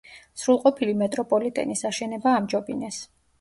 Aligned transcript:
სრულყოფილი 0.43 0.95
მეტროპოლიტენის 1.01 1.85
აშენება 1.91 2.35
ამჯობინეს. 2.41 3.01